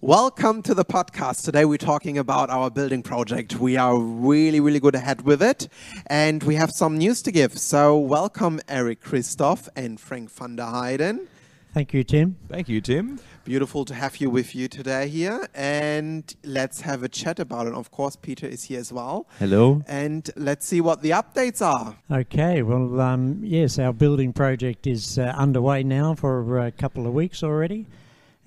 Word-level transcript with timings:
Welcome 0.00 0.62
to 0.62 0.74
the 0.74 0.84
podcast. 0.84 1.44
Today 1.44 1.64
we're 1.64 1.76
talking 1.76 2.18
about 2.18 2.50
our 2.50 2.70
building 2.70 3.02
project. 3.02 3.56
We 3.56 3.76
are 3.76 3.98
really, 3.98 4.60
really 4.60 4.78
good 4.78 4.94
ahead 4.94 5.22
with 5.22 5.42
it, 5.42 5.66
and 6.06 6.40
we 6.44 6.54
have 6.54 6.70
some 6.70 6.98
news 6.98 7.20
to 7.22 7.32
give. 7.32 7.58
So, 7.58 7.98
welcome 7.98 8.60
Eric 8.68 9.00
Christoph 9.00 9.68
and 9.74 9.98
Frank 9.98 10.30
van 10.30 10.54
der 10.54 10.66
Heijden. 10.66 11.26
Thank 11.74 11.92
you, 11.92 12.04
Tim. 12.04 12.36
Thank 12.48 12.68
you, 12.68 12.80
Tim. 12.80 13.18
Beautiful 13.44 13.84
to 13.86 13.94
have 13.94 14.18
you 14.18 14.30
with 14.30 14.54
you 14.54 14.68
today 14.68 15.08
here, 15.08 15.48
and 15.52 16.32
let's 16.44 16.82
have 16.82 17.02
a 17.02 17.08
chat 17.08 17.40
about 17.40 17.66
it. 17.66 17.74
Of 17.74 17.90
course, 17.90 18.14
Peter 18.14 18.46
is 18.46 18.62
here 18.64 18.78
as 18.78 18.92
well. 18.92 19.26
Hello. 19.40 19.82
And 19.88 20.30
let's 20.36 20.64
see 20.64 20.80
what 20.80 21.02
the 21.02 21.10
updates 21.10 21.60
are. 21.60 21.96
Okay, 22.08 22.62
well, 22.62 23.00
um, 23.00 23.40
yes, 23.42 23.80
our 23.80 23.92
building 23.92 24.32
project 24.32 24.86
is 24.86 25.18
uh, 25.18 25.34
underway 25.36 25.82
now 25.82 26.14
for 26.14 26.60
a 26.60 26.70
couple 26.70 27.04
of 27.04 27.14
weeks 27.14 27.42
already, 27.42 27.86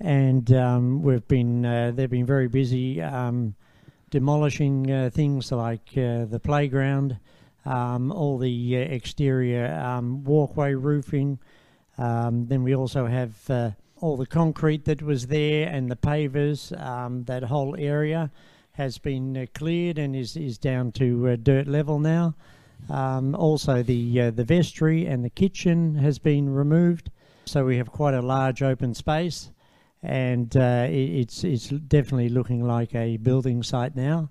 and 0.02 0.52
um, 0.52 1.00
we've 1.00 1.26
been 1.28 1.64
uh, 1.64 1.92
they've 1.94 2.10
been 2.10 2.26
very 2.26 2.48
busy 2.48 3.00
um, 3.00 3.54
demolishing 4.10 4.90
uh, 4.90 5.10
things 5.10 5.52
like 5.52 5.88
uh, 5.96 6.24
the 6.24 6.40
playground, 6.42 7.16
um, 7.64 8.10
all 8.10 8.36
the 8.36 8.76
uh, 8.76 8.80
exterior 8.80 9.72
um, 9.74 10.24
walkway 10.24 10.74
roofing. 10.74 11.38
Um, 11.98 12.46
then 12.46 12.64
we 12.64 12.74
also 12.74 13.06
have 13.06 13.48
uh, 13.48 13.70
all 14.00 14.16
the 14.16 14.26
concrete 14.26 14.84
that 14.86 15.02
was 15.02 15.28
there 15.28 15.68
and 15.68 15.88
the 15.88 15.96
pavers. 15.96 16.78
Um, 16.80 17.22
that 17.24 17.44
whole 17.44 17.76
area 17.78 18.30
has 18.72 18.98
been 18.98 19.36
uh, 19.36 19.46
cleared 19.54 19.98
and 19.98 20.16
is, 20.16 20.36
is 20.36 20.58
down 20.58 20.90
to 20.92 21.36
dirt 21.36 21.68
level 21.68 22.00
now. 22.00 22.34
Also, 22.90 23.84
the 23.84 24.30
the 24.30 24.44
vestry 24.44 25.06
and 25.06 25.24
the 25.24 25.30
kitchen 25.30 25.94
has 25.94 26.18
been 26.18 26.50
removed, 26.50 27.12
so 27.44 27.64
we 27.64 27.76
have 27.76 27.92
quite 27.92 28.14
a 28.14 28.20
large 28.20 28.60
open 28.60 28.92
space, 28.92 29.51
and 30.02 30.56
uh, 30.56 30.86
it's 30.90 31.44
it's 31.44 31.68
definitely 31.68 32.28
looking 32.28 32.64
like 32.64 32.94
a 32.94 33.16
building 33.18 33.62
site 33.62 33.94
now. 33.94 34.30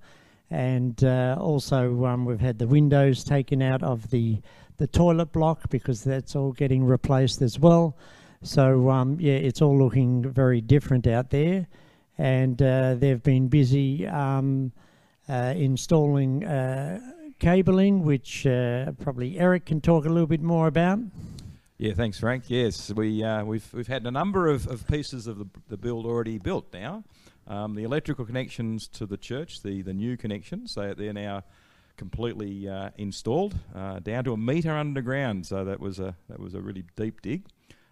And 0.50 1.02
uh, 1.04 1.38
also, 1.40 2.06
um, 2.06 2.26
we've 2.26 2.42
had 2.42 2.60
the 2.60 2.68
windows 2.68 3.24
taken 3.24 3.62
out 3.62 3.82
of 3.84 4.10
the 4.10 4.42
the 4.78 4.88
toilet 4.88 5.32
block 5.32 5.70
because 5.70 6.04
that's 6.04 6.36
all 6.36 6.52
getting 6.52 6.84
replaced 6.84 7.42
as 7.42 7.58
well. 7.60 7.96
So 8.44 8.90
um, 8.90 9.18
yeah, 9.20 9.34
it's 9.34 9.62
all 9.62 9.78
looking 9.78 10.30
very 10.30 10.60
different 10.60 11.08
out 11.08 11.30
there, 11.30 11.68
and 12.18 12.62
uh, 12.62 12.96
they've 12.96 13.22
been 13.22 13.48
busy 13.48 14.08
um, 14.08 14.72
uh, 15.30 15.54
installing 15.56 16.44
uh, 16.44 17.00
cabling, 17.40 18.04
which 18.04 18.46
uh, 18.46 18.92
probably 19.00 19.40
Eric 19.40 19.66
can 19.68 19.80
talk 19.80 20.06
a 20.06 20.10
little 20.10 20.28
bit 20.28 20.42
more 20.42 20.68
about. 20.68 21.00
Yeah, 21.82 21.94
thanks, 21.96 22.20
Frank. 22.20 22.44
Yes, 22.48 22.94
we 22.94 23.24
uh, 23.24 23.44
we've 23.44 23.68
we've 23.74 23.88
had 23.88 24.06
a 24.06 24.12
number 24.12 24.48
of, 24.48 24.68
of 24.68 24.86
pieces 24.86 25.26
of 25.26 25.40
the, 25.40 25.48
the 25.68 25.78
build 25.78 26.06
already 26.06 26.38
built 26.38 26.72
now. 26.72 27.04
Um, 27.48 27.74
the 27.74 27.82
electrical 27.86 28.24
connections 28.24 28.88
to 28.90 29.08
the 29.08 29.18
church, 29.18 29.64
the 29.64 29.82
the 29.82 29.92
new 29.92 30.16
connections, 30.16 30.76
they 30.76 30.94
they're 30.94 31.12
now 31.12 31.42
completely 31.98 32.70
uh, 32.70 32.92
installed 32.98 33.58
uh, 33.74 33.98
down 33.98 34.26
to 34.26 34.34
a 34.34 34.38
metre 34.38 34.78
underground. 34.78 35.48
So 35.48 35.66
that 35.66 35.80
was 35.80 36.00
a 36.00 36.16
that 36.30 36.40
was 36.40 36.54
a 36.54 36.62
really 36.62 36.84
deep 36.96 37.24
dig. 37.24 37.48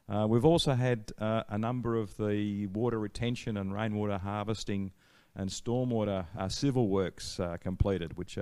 Uh, 0.07 0.27
we've 0.29 0.45
also 0.45 0.75
had 0.75 1.11
uh, 1.17 1.41
a 1.49 1.57
number 1.57 1.95
of 1.95 2.15
the 2.17 2.67
water 2.67 2.99
retention 2.99 3.57
and 3.57 3.73
rainwater 3.73 4.19
harvesting 4.19 4.91
and 5.35 5.49
stormwater 5.49 6.25
uh, 6.37 6.49
civil 6.49 6.87
works 6.87 7.39
uh, 7.39 7.57
completed, 7.61 8.17
which 8.17 8.37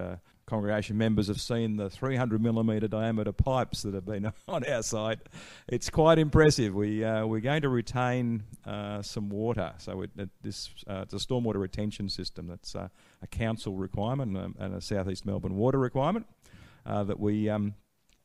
congregation 0.45 0.97
members 0.97 1.27
have 1.27 1.41
seen 1.41 1.75
the 1.75 1.89
300 1.89 2.41
millimetre 2.41 2.87
diameter 2.87 3.31
pipes 3.31 3.83
that 3.83 3.93
have 3.93 4.05
been 4.05 4.31
on 4.47 4.63
our 4.65 4.81
site. 4.81 5.19
It's 5.67 5.89
quite 5.89 6.19
impressive. 6.19 6.73
We, 6.73 7.01
we're 7.01 7.41
going 7.41 7.61
to 7.61 7.69
retain 7.69 8.43
some 9.01 9.29
water. 9.29 9.73
So 9.77 10.01
it, 10.03 10.11
it, 10.17 10.29
this, 10.41 10.69
it's 10.87 11.13
a 11.13 11.17
stormwater 11.17 11.57
retention 11.57 12.09
system 12.09 12.47
that's 12.47 12.75
a 12.75 12.89
council 13.29 13.73
requirement 13.73 14.37
and 14.37 14.55
a, 14.57 14.63
and 14.63 14.75
a 14.75 14.81
South 14.81 15.09
East 15.09 15.25
Melbourne 15.25 15.55
water 15.55 15.77
requirement 15.77 16.25
that 16.85 17.19
we 17.19 17.49
um, 17.49 17.73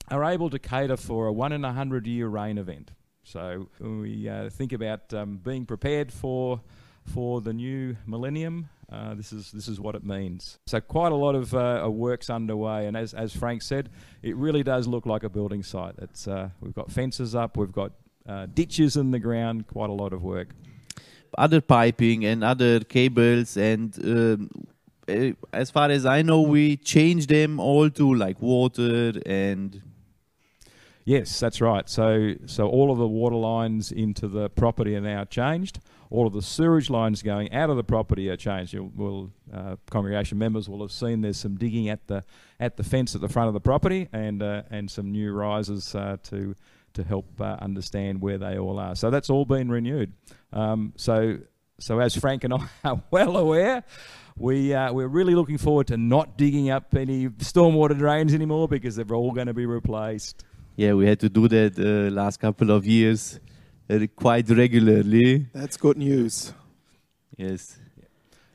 are 0.08 0.24
able 0.24 0.50
to 0.50 0.58
cater 0.58 0.96
for 0.96 1.26
a 1.26 1.32
one 1.32 1.52
in 1.52 1.64
a 1.64 1.72
hundred 1.72 2.06
year 2.06 2.28
rain 2.28 2.58
event. 2.58 2.90
So 3.24 3.68
we 3.80 4.28
uh, 4.28 4.50
think 4.50 4.72
about 4.72 5.14
um, 5.14 5.38
being 5.38 5.64
prepared 5.64 6.12
for 6.12 6.60
for 7.04 7.40
the 7.40 7.52
new 7.52 7.96
millennium, 8.06 8.68
uh, 8.90 9.14
this 9.14 9.32
is 9.32 9.50
this 9.52 9.68
is 9.68 9.80
what 9.80 9.94
it 9.94 10.04
means. 10.04 10.58
So 10.66 10.80
quite 10.80 11.12
a 11.12 11.16
lot 11.16 11.34
of 11.34 11.54
uh, 11.54 11.88
works 11.90 12.28
underway, 12.28 12.86
and 12.86 12.96
as 12.96 13.14
as 13.14 13.34
Frank 13.34 13.62
said, 13.62 13.88
it 14.22 14.36
really 14.36 14.62
does 14.62 14.86
look 14.86 15.06
like 15.06 15.22
a 15.22 15.30
building 15.30 15.62
site. 15.62 15.94
It's 15.98 16.28
uh, 16.28 16.50
we've 16.60 16.74
got 16.74 16.90
fences 16.90 17.34
up, 17.34 17.56
we've 17.56 17.72
got 17.72 17.92
uh, 18.28 18.46
ditches 18.52 18.96
in 18.96 19.10
the 19.10 19.18
ground, 19.18 19.66
quite 19.66 19.90
a 19.90 19.94
lot 19.94 20.12
of 20.12 20.22
work. 20.22 20.48
Other 21.38 21.62
piping 21.62 22.26
and 22.26 22.44
other 22.44 22.80
cables, 22.80 23.56
and 23.56 23.98
um, 24.04 24.50
eh, 25.08 25.32
as 25.52 25.70
far 25.70 25.90
as 25.90 26.04
I 26.04 26.20
know, 26.20 26.42
we 26.42 26.76
changed 26.76 27.30
them 27.30 27.58
all 27.58 27.88
to 27.88 28.14
like 28.14 28.42
water 28.42 29.14
and 29.24 29.82
Yes, 31.04 31.40
that's 31.40 31.60
right. 31.60 31.88
So, 31.88 32.34
so 32.46 32.68
all 32.68 32.92
of 32.92 32.98
the 32.98 33.08
water 33.08 33.36
lines 33.36 33.90
into 33.90 34.28
the 34.28 34.48
property 34.50 34.94
are 34.94 35.00
now 35.00 35.24
changed. 35.24 35.80
All 36.12 36.26
of 36.26 36.32
the 36.32 36.42
sewage 36.42 36.90
lines 36.90 37.22
going 37.22 37.52
out 37.52 37.70
of 37.70 37.76
the 37.76 37.84
property 37.84 38.28
are 38.28 38.36
changed. 38.36 38.72
You 38.72 38.92
will, 38.94 39.30
uh, 39.52 39.76
congregation 39.90 40.38
members 40.38 40.68
will 40.68 40.82
have 40.82 40.92
seen 40.92 41.22
there's 41.22 41.38
some 41.38 41.56
digging 41.56 41.88
at 41.88 42.06
the 42.06 42.24
at 42.60 42.76
the 42.76 42.84
fence 42.84 43.14
at 43.14 43.20
the 43.20 43.28
front 43.28 43.48
of 43.48 43.54
the 43.54 43.60
property, 43.60 44.08
and 44.12 44.42
uh, 44.42 44.62
and 44.70 44.90
some 44.90 45.10
new 45.10 45.32
risers 45.32 45.94
uh, 45.94 46.18
to 46.24 46.54
to 46.94 47.02
help 47.02 47.40
uh, 47.40 47.56
understand 47.60 48.20
where 48.20 48.36
they 48.36 48.58
all 48.58 48.78
are. 48.78 48.94
So 48.94 49.10
that's 49.10 49.30
all 49.30 49.46
been 49.46 49.70
renewed. 49.70 50.12
Um, 50.52 50.92
so 50.96 51.38
so 51.78 51.98
as 51.98 52.14
Frank 52.14 52.44
and 52.44 52.54
I 52.54 52.68
are 52.84 53.02
well 53.10 53.36
aware. 53.36 53.84
We, 54.34 54.72
uh, 54.72 54.94
we're 54.94 55.08
really 55.08 55.34
looking 55.34 55.58
forward 55.58 55.88
to 55.88 55.98
not 55.98 56.38
digging 56.38 56.70
up 56.70 56.94
any 56.94 57.28
stormwater 57.28 57.98
drains 57.98 58.32
anymore 58.32 58.66
because 58.66 58.96
they're 58.96 59.14
all 59.14 59.30
going 59.32 59.48
to 59.48 59.52
be 59.52 59.66
replaced 59.66 60.42
yeah, 60.76 60.94
we 60.94 61.06
had 61.06 61.20
to 61.20 61.28
do 61.28 61.48
that 61.48 61.78
uh, 61.78 62.10
last 62.10 62.40
couple 62.40 62.70
of 62.70 62.86
years 62.86 63.38
quite 64.16 64.48
regularly. 64.50 65.46
That's 65.52 65.76
good 65.76 65.96
news. 65.96 66.52
Yes. 67.36 67.78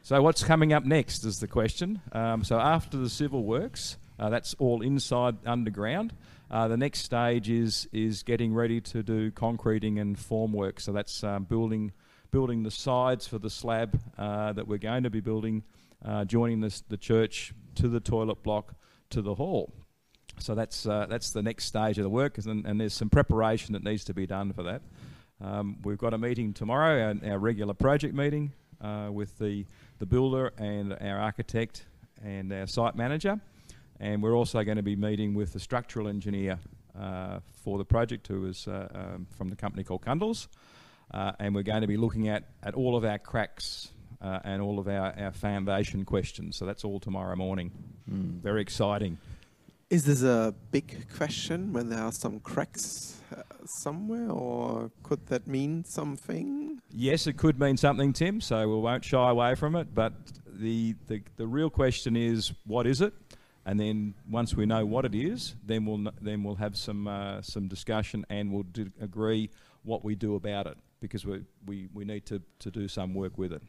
So 0.04 0.22
what's 0.22 0.44
coming 0.44 0.74
up 0.74 0.86
next 0.86 1.26
is 1.26 1.40
the 1.40 1.48
question. 1.48 2.02
Um, 2.14 2.44
so 2.44 2.60
after 2.60 2.98
the 2.98 3.10
civil 3.10 3.44
works, 3.44 3.98
uh, 4.20 4.30
that's 4.30 4.56
all 4.56 4.82
inside 4.82 5.36
underground. 5.46 6.14
Uh, 6.50 6.68
the 6.68 6.78
next 6.78 7.00
stage 7.00 7.50
is 7.50 7.88
is 7.92 8.24
getting 8.24 8.54
ready 8.54 8.80
to 8.80 9.04
do 9.04 9.32
concreting 9.32 10.00
and 10.00 10.18
formwork. 10.18 10.80
So 10.80 10.94
that's 10.94 11.24
um, 11.24 11.44
building 11.44 11.92
building 12.32 12.64
the 12.64 12.72
sides 12.72 13.28
for 13.28 13.38
the 13.38 13.50
slab 13.50 14.00
uh, 14.18 14.54
that 14.54 14.68
we're 14.68 14.78
going 14.78 15.04
to 15.04 15.10
be 15.10 15.20
building, 15.20 15.64
uh, 16.06 16.26
joining 16.26 16.62
this, 16.62 16.82
the 16.82 16.98
church 16.98 17.54
to 17.76 17.88
the 17.88 18.00
toilet 18.00 18.44
block 18.44 18.76
to 19.10 19.22
the 19.22 19.36
hall. 19.36 19.74
So 20.40 20.56
that's 20.56 20.86
uh, 20.86 21.08
that's 21.10 21.32
the 21.32 21.42
next 21.42 21.66
stage 21.66 21.98
of 21.98 22.04
the 22.04 22.10
work, 22.10 22.38
and, 22.38 22.66
and, 22.66 22.80
there's 22.80 22.94
some 22.94 23.10
preparation 23.10 23.74
that 23.74 23.84
needs 23.84 24.04
to 24.06 24.14
be 24.14 24.28
done 24.28 24.54
for 24.54 24.64
that. 24.64 24.82
Um, 25.40 25.78
we've 25.84 25.98
got 25.98 26.14
a 26.14 26.18
meeting 26.18 26.54
tomorrow, 26.54 27.16
our, 27.24 27.32
our 27.32 27.38
regular 27.38 27.74
project 27.74 28.16
meeting 28.16 28.54
uh, 28.82 29.10
with 29.12 29.38
the 29.38 29.66
the 30.00 30.06
builder 30.06 30.54
and 30.58 30.94
our 30.94 31.20
architect 31.20 31.86
and 32.24 32.52
our 32.52 32.68
site 32.68 32.96
manager, 32.96 33.40
and 34.00 34.22
we're 34.22 34.36
also 34.36 34.64
going 34.64 34.78
to 34.78 34.84
be 34.84 34.96
meeting 34.96 35.34
with 35.34 35.54
the 35.54 35.60
structural 35.60 36.08
engineer 36.08 36.60
uh, 37.00 37.40
for 37.64 37.78
the 37.78 37.86
project, 37.86 38.28
who 38.28 38.46
is 38.46 38.68
uh, 38.68 38.88
um, 38.94 39.28
from 39.38 39.50
the 39.50 39.56
company 39.56 39.84
called 39.84 40.02
Cundalls, 40.02 40.48
uh, 41.12 41.34
and 41.40 41.54
we're 41.54 41.64
going 41.64 41.82
to 41.82 41.88
be 41.88 41.98
looking 41.98 42.28
at 42.30 42.44
at 42.64 42.74
all 42.74 42.96
of 42.96 43.06
our 43.06 43.20
cracks. 43.20 43.92
Uh, 44.20 44.40
and 44.46 44.64
all 44.64 44.80
of 44.80 44.88
our, 44.88 45.14
our 45.20 45.32
foundation 45.32 46.04
questions. 46.04 46.56
So 46.58 46.66
that's 46.66 46.84
all 46.84 47.00
tomorrow 47.00 47.36
morning. 47.36 47.72
Mm. 48.12 48.42
Very 48.42 48.64
exciting. 48.64 49.20
Is 49.90 50.04
this 50.04 50.22
a 50.22 50.54
big 50.72 51.08
question 51.16 51.72
when 51.72 51.88
there 51.88 52.02
are 52.02 52.12
some 52.12 52.42
cracks 52.42 53.22
uh, 53.32 53.44
somewhere, 53.64 54.30
or 54.30 54.92
could 55.02 55.26
that 55.28 55.48
mean 55.48 55.86
something? 55.86 56.82
Yes, 56.92 57.26
it 57.26 57.38
could 57.38 57.58
mean 57.58 57.78
something, 57.78 58.12
Tim, 58.12 58.42
so 58.42 58.68
we 58.68 58.82
won't 58.82 59.06
shy 59.06 59.30
away 59.30 59.56
from 59.56 59.78
it. 59.78 59.96
But 59.96 60.12
the, 60.46 60.94
the, 61.08 61.22
the 61.38 61.48
real 61.48 61.70
question 61.70 62.18
is 62.18 62.52
what 62.66 62.86
is 62.86 63.00
it? 63.00 63.14
And 63.66 63.80
then 63.80 64.14
once 64.30 64.56
we 64.56 64.66
know 64.66 64.86
what 64.86 65.06
it 65.06 65.16
is, 65.16 65.56
then 65.66 65.86
we'll, 65.86 66.12
then 66.22 66.44
we'll 66.44 66.56
have 66.56 66.76
some, 66.76 67.08
uh, 67.08 67.42
some 67.42 67.70
discussion 67.70 68.26
and 68.30 68.52
we'll 68.52 68.66
agree 69.00 69.50
what 69.84 70.04
we 70.04 70.16
do 70.16 70.36
about 70.36 70.68
it 70.68 70.78
because 71.00 71.26
we, 71.26 71.46
we, 71.66 71.88
we 71.94 72.04
need 72.04 72.26
to, 72.26 72.42
to 72.60 72.70
do 72.70 72.90
some 72.90 73.14
work 73.14 73.38
with 73.38 73.54
it. 73.54 73.62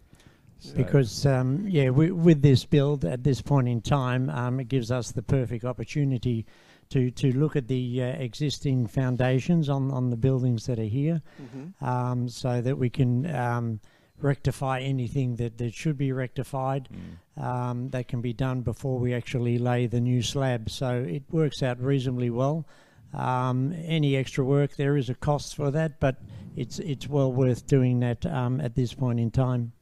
So 0.60 0.75
because 0.75 1.25
um, 1.25 1.66
yeah, 1.69 1.90
we, 1.90 2.10
with 2.10 2.43
this 2.43 2.64
build 2.64 3.05
at 3.05 3.22
this 3.22 3.40
point 3.40 3.69
in 3.69 3.81
time, 3.81 4.28
um, 4.31 4.58
it 4.58 4.69
gives 4.69 4.90
us 4.90 5.12
the 5.12 5.22
perfect 5.22 5.64
opportunity 5.64 6.46
to 6.90 7.10
to 7.12 7.32
look 7.32 7.55
at 7.55 7.69
the 7.69 8.02
uh, 8.02 8.06
existing 8.06 8.87
foundations 8.87 9.69
on 9.69 9.90
on 9.90 10.10
the 10.10 10.16
buildings 10.16 10.66
that 10.66 10.78
are 10.78 10.82
here, 10.82 11.22
mm-hmm. 11.40 11.84
um, 11.84 12.28
so 12.28 12.60
that 12.60 12.76
we 12.76 12.90
can 12.90 13.32
um, 13.34 13.81
rectify 14.20 14.81
anything 14.81 15.37
that 15.37 15.58
that 15.58 15.75
should 15.75 15.96
be 15.96 16.12
rectified. 16.12 16.88
Mm. 16.88 17.44
Um, 17.44 17.88
that 17.90 18.08
can 18.08 18.20
be 18.20 18.32
done 18.32 18.62
before 18.62 18.99
we 18.99 19.14
actually 19.14 19.58
lay 19.58 19.87
the 19.87 20.00
new 20.00 20.22
slab. 20.22 20.70
So 20.70 21.06
it 21.08 21.22
works 21.31 21.62
out 21.62 21.81
reasonably 21.81 22.31
well. 22.31 22.66
Um, 23.14 23.72
any 23.84 24.16
extra 24.16 24.44
work 24.44 24.75
there 24.75 24.96
is 24.96 25.08
a 25.08 25.14
cost 25.14 25.54
for 25.54 25.70
that, 25.70 26.00
but 26.00 26.16
it's 26.56 26.81
it's 26.81 27.08
well 27.08 27.32
worth 27.32 27.64
doing 27.69 28.00
that 28.00 28.26
at 28.26 28.75
this 28.75 28.93
point 28.93 29.20
in 29.20 29.31
time. 29.31 29.72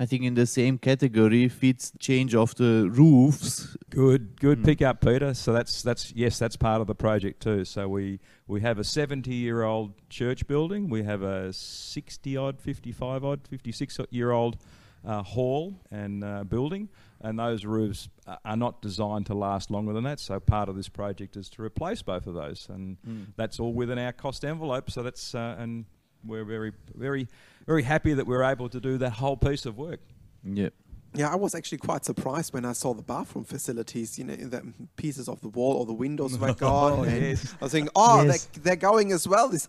I 0.00 0.06
think 0.06 0.22
in 0.22 0.34
the 0.34 0.46
same 0.46 0.78
category 0.78 1.48
fits 1.48 1.92
change 1.98 2.32
of 2.34 2.54
the 2.54 2.88
roofs. 2.88 3.76
Good, 3.90 4.40
good 4.40 4.58
Mm. 4.60 4.64
pick 4.64 4.82
up, 4.82 5.00
Peter. 5.00 5.34
So 5.34 5.52
that's 5.52 5.82
that's 5.82 6.12
yes, 6.14 6.38
that's 6.38 6.56
part 6.56 6.80
of 6.80 6.86
the 6.86 6.94
project 6.94 7.42
too. 7.42 7.64
So 7.64 7.88
we 7.88 8.20
we 8.46 8.60
have 8.60 8.78
a 8.78 8.84
seventy-year-old 8.84 9.92
church 10.08 10.46
building. 10.46 10.88
We 10.88 11.02
have 11.02 11.22
a 11.22 11.52
sixty-odd, 11.52 12.60
fifty-five 12.60 13.24
odd, 13.24 13.40
fifty-six-year-old 13.48 14.56
uh, 15.04 15.22
hall 15.22 15.80
and 15.90 16.22
uh, 16.22 16.44
building, 16.44 16.88
and 17.20 17.38
those 17.38 17.64
roofs 17.64 18.08
are 18.44 18.56
not 18.56 18.80
designed 18.82 19.26
to 19.26 19.34
last 19.34 19.70
longer 19.70 19.92
than 19.92 20.04
that. 20.04 20.20
So 20.20 20.38
part 20.38 20.68
of 20.68 20.76
this 20.76 20.88
project 20.88 21.36
is 21.36 21.48
to 21.50 21.62
replace 21.62 22.02
both 22.02 22.26
of 22.28 22.34
those, 22.34 22.68
and 22.70 22.98
that's 23.36 23.58
all 23.58 23.72
within 23.72 23.98
our 23.98 24.12
cost 24.12 24.44
envelope. 24.44 24.90
So 24.90 25.02
that's 25.02 25.34
uh, 25.34 25.56
and 25.58 25.86
we're 26.24 26.44
very, 26.44 26.72
very, 26.96 27.28
very 27.68 27.82
happy 27.82 28.14
that 28.14 28.26
we're 28.26 28.42
able 28.42 28.68
to 28.70 28.80
do 28.80 28.96
that 28.98 29.10
whole 29.12 29.36
piece 29.36 29.66
of 29.66 29.76
work. 29.76 30.00
Yeah. 30.42 30.70
Yeah, 31.14 31.30
I 31.30 31.36
was 31.36 31.54
actually 31.54 31.78
quite 31.78 32.04
surprised 32.04 32.52
when 32.54 32.64
I 32.64 32.72
saw 32.72 32.94
the 32.94 33.02
bathroom 33.02 33.44
facilities. 33.44 34.18
You 34.18 34.24
know, 34.24 34.36
the 34.36 34.62
pieces 34.96 35.28
of 35.28 35.40
the 35.42 35.48
wall 35.50 35.74
or 35.74 35.86
the 35.86 35.92
windows 36.06 36.36
were 36.38 36.54
gone. 36.54 36.92
Oh, 37.00 37.02
and 37.02 37.22
yes. 37.22 37.54
I 37.60 37.64
was 37.64 37.72
thinking, 37.72 37.90
oh, 37.94 38.22
Yes. 38.22 38.46
they're, 38.46 38.62
they're 38.64 38.76
going 38.90 39.12
as 39.12 39.28
well. 39.28 39.48
This 39.50 39.68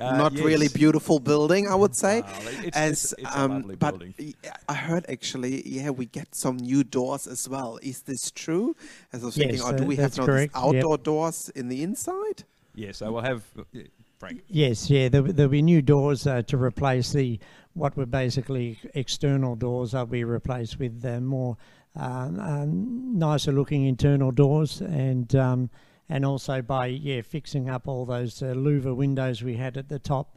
Uh, 0.00 0.16
not 0.16 0.32
really 0.50 0.68
beautiful 0.68 1.18
building, 1.20 1.66
I 1.68 1.74
would 1.82 1.94
say. 1.94 2.22
Well, 2.22 2.48
it's- 2.48 2.76
As, 2.76 3.12
it's- 3.12 3.14
it's 3.18 3.34
a 3.36 3.40
um, 3.40 3.52
lovely 3.52 3.76
but 3.76 3.90
building. 3.98 4.14
y- 4.18 4.34
I 4.68 4.74
heard 4.74 5.04
actually, 5.08 5.54
yeah, 5.76 5.90
we 5.90 6.06
get 6.06 6.28
some 6.34 6.56
new 6.70 6.82
doors 6.84 7.26
as 7.34 7.48
well. 7.48 7.78
Is 7.82 7.98
this 8.02 8.30
true? 8.30 8.74
As 9.12 9.22
I 9.22 9.26
was 9.26 9.34
thinking, 9.36 9.56
Yes, 9.58 9.64
oh, 9.66 9.76
do 9.76 9.82
uh, 9.84 9.86
we 9.92 9.96
have 9.96 10.02
that's 10.12 10.18
now 10.18 10.26
correct, 10.26 10.54
these 10.54 10.62
yep. 10.64 10.74
outdoor 10.84 10.98
doors 10.98 11.38
in 11.60 11.68
the 11.68 11.80
inside? 11.82 12.38
Yeah, 12.82 12.92
so 12.92 13.10
we'll 13.12 13.22
have 13.32 13.42
uh, 13.58 13.62
yeah, 13.72 13.82
Frank. 14.18 14.42
Yes, 14.48 14.90
yeah, 14.90 15.08
there, 15.08 15.22
there'll 15.22 15.50
be 15.50 15.62
new 15.62 15.80
doors 15.80 16.26
uh, 16.26 16.42
to 16.42 16.56
replace 16.56 17.12
the 17.12 17.38
what 17.74 17.96
were 17.96 18.06
basically 18.06 18.78
external 18.94 19.54
doors. 19.54 19.92
They'll 19.92 20.06
be 20.06 20.24
replaced 20.24 20.80
with 20.80 21.04
uh, 21.04 21.20
more 21.20 21.56
um, 21.94 22.40
um, 22.40 23.18
nicer 23.18 23.52
looking 23.52 23.86
internal 23.86 24.32
doors, 24.32 24.80
and 24.80 25.32
um, 25.36 25.70
and 26.08 26.24
also 26.24 26.62
by 26.62 26.86
yeah 26.86 27.22
fixing 27.22 27.70
up 27.70 27.86
all 27.86 28.04
those 28.04 28.42
uh, 28.42 28.46
louver 28.46 28.94
windows 28.94 29.42
we 29.42 29.56
had 29.56 29.76
at 29.76 29.88
the 29.88 29.98
top. 29.98 30.36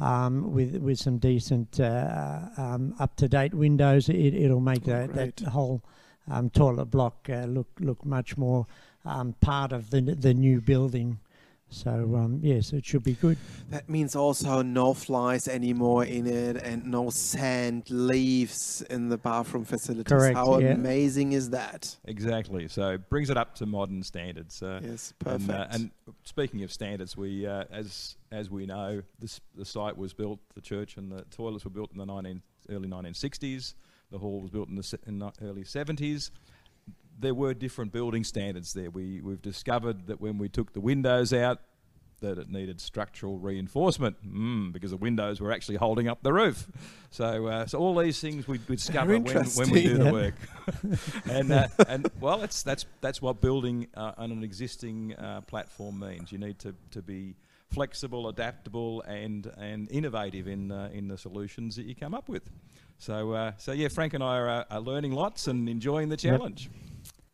Um, 0.00 0.52
with 0.52 0.76
with 0.76 0.98
some 0.98 1.18
decent 1.18 1.78
uh, 1.78 2.40
um, 2.56 2.94
up 2.98 3.16
to 3.16 3.28
date 3.28 3.54
windows, 3.54 4.08
it, 4.08 4.34
it'll 4.34 4.58
make 4.58 4.84
that, 4.84 5.14
that 5.14 5.40
whole 5.40 5.82
um, 6.28 6.48
toilet 6.50 6.86
block 6.86 7.28
uh, 7.28 7.44
look 7.44 7.68
look 7.78 8.04
much 8.04 8.36
more 8.36 8.66
um, 9.04 9.34
part 9.40 9.72
of 9.72 9.90
the 9.90 10.00
the 10.00 10.34
new 10.34 10.60
building. 10.60 11.18
So 11.72 11.90
um, 12.16 12.40
yes, 12.42 12.72
it 12.72 12.84
should 12.84 13.04
be 13.04 13.12
good. 13.14 13.38
That 13.70 13.88
means 13.88 14.16
also 14.16 14.60
no 14.60 14.92
flies 14.92 15.46
anymore 15.46 16.04
in 16.04 16.26
it 16.26 16.56
and 16.56 16.84
no 16.86 17.10
sand 17.10 17.88
leaves 17.90 18.82
in 18.90 19.08
the 19.08 19.16
bathroom 19.16 19.64
facilities. 19.64 20.10
Correct, 20.12 20.36
How 20.36 20.58
yeah. 20.58 20.72
amazing 20.72 21.32
is 21.32 21.50
that? 21.50 21.96
Exactly. 22.04 22.66
So 22.68 22.90
it 22.90 23.08
brings 23.08 23.30
it 23.30 23.36
up 23.36 23.54
to 23.56 23.66
modern 23.66 24.02
standards. 24.02 24.62
Uh, 24.62 24.80
Yes, 24.82 25.14
and, 25.24 25.46
perfect. 25.46 25.50
uh, 25.50 25.66
And, 25.70 25.90
speaking 26.24 26.62
of 26.64 26.72
standards, 26.72 27.16
we 27.16 27.46
uh, 27.46 27.64
as 27.70 28.16
as 28.32 28.50
we 28.50 28.66
know, 28.66 29.02
this 29.20 29.40
the 29.56 29.64
site 29.64 29.96
was 29.96 30.12
built, 30.12 30.40
the 30.54 30.60
church 30.60 30.96
and 30.96 31.10
the 31.12 31.22
toilets 31.30 31.64
were 31.64 31.70
built 31.70 31.92
in 31.92 31.98
the 31.98 32.06
19, 32.06 32.42
early 32.68 32.88
1960s. 32.88 33.74
The 34.10 34.18
hall 34.18 34.40
was 34.40 34.50
built 34.50 34.68
in 34.68 34.74
the 34.74 34.82
se- 34.82 34.98
in 35.06 35.20
the 35.20 35.30
early 35.40 35.62
70s. 35.62 36.30
There 37.20 37.34
were 37.34 37.54
different 37.54 37.92
building 37.92 38.24
standards 38.24 38.72
there. 38.72 38.90
We 38.90 39.20
we've 39.20 39.42
discovered 39.42 40.06
that 40.06 40.20
when 40.20 40.38
we 40.38 40.48
took 40.48 40.72
the 40.72 40.80
windows 40.80 41.32
out, 41.32 41.60
that 42.20 42.38
it 42.38 42.50
needed 42.50 42.80
structural 42.80 43.38
reinforcement 43.38 44.16
mm, 44.26 44.72
because 44.72 44.90
the 44.90 44.96
windows 44.96 45.40
were 45.40 45.52
actually 45.52 45.76
holding 45.76 46.08
up 46.08 46.22
the 46.22 46.32
roof. 46.32 46.68
So, 47.10 47.46
uh, 47.46 47.66
so 47.66 47.78
all 47.78 47.96
these 47.96 48.20
things 48.20 48.46
we, 48.46 48.58
discover 48.58 49.18
when, 49.18 49.44
when 49.44 49.70
we 49.70 49.82
do 49.82 49.98
the 49.98 50.12
work. 50.12 50.34
and 51.30 51.52
uh, 51.52 51.68
and 51.88 52.10
well, 52.20 52.42
it's 52.42 52.62
that's 52.62 52.86
that's 53.00 53.20
what 53.20 53.40
building 53.40 53.88
uh, 53.94 54.12
on 54.16 54.30
an 54.30 54.44
existing 54.44 55.14
uh, 55.16 55.40
platform 55.42 55.98
means. 55.98 56.30
You 56.30 56.38
need 56.38 56.58
to, 56.60 56.74
to 56.92 57.02
be 57.02 57.34
flexible, 57.70 58.28
adaptable, 58.28 59.02
and 59.02 59.50
and 59.58 59.90
innovative 59.90 60.46
in 60.46 60.70
uh, 60.70 60.90
in 60.92 61.08
the 61.08 61.18
solutions 61.18 61.76
that 61.76 61.86
you 61.86 61.94
come 61.94 62.14
up 62.14 62.28
with. 62.28 62.48
So 62.98 63.32
uh, 63.32 63.52
so 63.56 63.72
yeah, 63.72 63.88
Frank 63.88 64.14
and 64.14 64.22
I 64.22 64.38
are, 64.38 64.66
are 64.70 64.80
learning 64.80 65.12
lots 65.12 65.48
and 65.48 65.68
enjoying 65.68 66.10
the 66.10 66.16
challenge. 66.16 66.70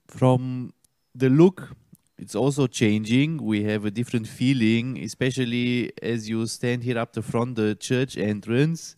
From 0.09 0.73
the 1.15 1.29
look, 1.29 1.77
it's 2.19 2.35
also 2.35 2.67
changing. 2.67 3.43
We 3.43 3.65
have 3.65 3.85
a 3.85 3.91
different 3.91 4.27
feeling, 4.27 4.99
especially 5.03 5.93
as 6.03 6.29
you 6.29 6.47
stand 6.47 6.85
here 6.85 6.99
up 6.99 7.13
the 7.13 7.23
front, 7.23 7.57
the 7.57 7.75
church 7.75 8.17
entrance, 8.17 8.97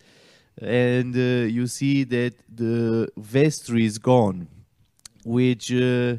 and 0.61 1.15
uh, 1.17 1.47
you 1.47 1.67
see 1.67 2.05
that 2.05 2.35
the 2.49 3.09
vestry 3.17 3.85
is 3.85 3.99
gone, 3.99 4.49
which 5.25 5.73
uh, 5.73 6.17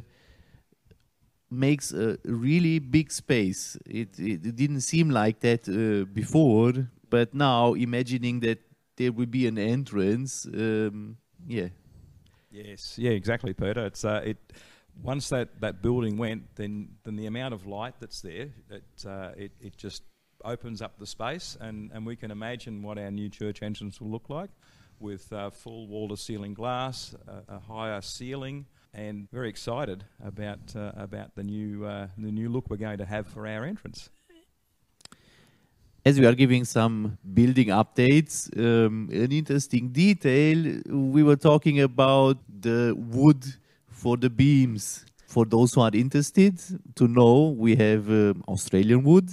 makes 1.50 1.94
a 1.94 2.18
really 2.26 2.80
big 2.80 3.12
space. 3.12 3.78
It, 3.86 4.20
it, 4.20 4.56
didn't 4.56 4.82
seem 4.82 5.10
like 5.10 5.40
that 5.42 5.70
uh, 5.70 6.06
before, 6.12 6.90
but 7.10 7.34
now 7.34 7.74
imagining 7.74 8.40
that 8.42 8.60
there 8.98 9.12
will 9.12 9.26
be 9.28 9.48
an 9.48 9.58
entrance, 9.58 10.46
um, 10.46 11.18
yeah, 11.48 11.70
Yes, 12.52 12.98
yeah, 12.98 13.12
exactly, 13.12 13.54
Peter. 13.54 13.86
It's 13.86 14.04
uh, 14.04 14.22
it. 14.26 14.38
Once 15.04 15.30
that, 15.30 15.62
that 15.62 15.82
building 15.82 16.18
went, 16.18 16.44
then 16.56 16.90
then 17.04 17.16
the 17.16 17.26
amount 17.26 17.54
of 17.54 17.66
light 17.66 17.94
that's 18.00 18.22
there, 18.22 18.50
it 18.70 19.06
uh, 19.06 19.32
it 19.38 19.52
it 19.62 19.78
just 19.78 20.04
opens 20.44 20.82
up 20.82 20.98
the 21.00 21.06
space, 21.06 21.58
and, 21.60 21.92
and 21.94 22.06
we 22.06 22.16
can 22.16 22.32
imagine 22.32 22.82
what 22.82 22.98
our 22.98 23.12
new 23.12 23.30
church 23.30 23.62
entrance 23.62 24.00
will 24.00 24.10
look 24.10 24.30
like, 24.30 24.50
with 25.00 25.32
uh, 25.34 25.50
full 25.50 25.88
wall-to-ceiling 25.88 26.54
glass, 26.54 27.16
a, 27.28 27.56
a 27.56 27.60
higher 27.60 28.02
ceiling, 28.02 28.66
and 28.94 29.30
very 29.32 29.50
excited 29.50 30.04
about 30.24 30.76
uh, 30.76 30.92
about 30.96 31.36
the 31.36 31.44
new 31.44 31.86
uh, 31.86 32.08
the 32.18 32.32
new 32.32 32.50
look 32.50 32.70
we're 32.70 32.78
going 32.78 32.98
to 32.98 33.06
have 33.06 33.28
for 33.28 33.48
our 33.48 33.64
entrance. 33.66 34.10
as 36.06 36.20
we 36.20 36.26
are 36.26 36.34
giving 36.34 36.64
some 36.66 37.18
building 37.34 37.68
updates, 37.68 38.50
um, 38.58 39.10
an 39.12 39.32
interesting 39.32 39.90
detail 39.90 40.82
we 40.86 41.24
were 41.24 41.36
talking 41.36 41.82
about 41.82 42.38
the 42.62 42.96
wood 42.98 43.44
for 44.00 44.18
the 44.18 44.30
beams. 44.30 45.06
For 45.28 45.46
those 45.46 45.74
who 45.76 45.82
are 45.82 45.92
interested 45.94 46.56
to 46.96 47.08
know, 47.08 47.50
we 47.66 47.76
have 47.76 48.10
um, 48.10 48.44
Australian 48.48 49.04
wood, 49.04 49.30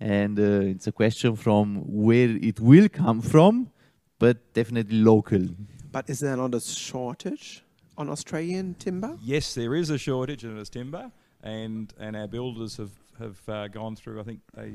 and 0.00 0.38
uh, 0.38 0.72
it's 0.74 0.86
a 0.88 0.92
question 0.92 1.36
from 1.36 1.76
where 1.86 2.30
it 2.50 2.58
will 2.60 2.88
come 2.88 3.20
from, 3.20 3.70
but 4.18 4.36
definitely 4.54 4.98
local. 5.12 5.44
But 5.92 6.10
is 6.10 6.18
there 6.20 6.36
not 6.36 6.54
a 6.54 6.60
shortage 6.60 7.62
on 7.96 8.08
Australian 8.08 8.74
timber? 8.74 9.16
Yes, 9.22 9.54
there 9.54 9.74
is 9.76 9.90
a 9.90 9.98
shortage 9.98 10.44
in 10.44 10.56
this 10.56 10.68
timber, 10.68 11.10
and 11.42 11.92
and 11.98 12.16
our 12.16 12.28
builders 12.28 12.76
have 12.76 12.90
have 13.18 13.38
uh, 13.48 13.68
gone 13.68 13.94
through. 13.96 14.20
I 14.20 14.24
think 14.24 14.40
they 14.54 14.72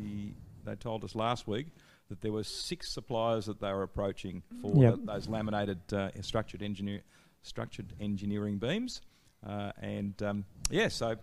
they 0.65 0.75
told 0.75 1.03
us 1.03 1.15
last 1.15 1.47
week 1.47 1.67
that 2.09 2.21
there 2.21 2.31
were 2.31 2.43
six 2.45 2.89
suppliers 2.89 3.45
that 3.45 3.59
they 3.59 3.71
were 3.73 3.83
approaching 3.83 4.41
for 4.62 4.71
Yep. 4.83 4.95
th- 4.95 5.05
those 5.05 5.27
laminated 5.27 5.79
uh, 5.93 6.09
structured 6.21 6.62
engineer 6.62 7.01
structured 7.43 7.93
engineering 8.00 8.57
beams, 8.57 9.01
uh, 9.45 9.71
and 9.81 10.21
um, 10.23 10.45
yeah, 10.71 10.88
so 10.88 11.15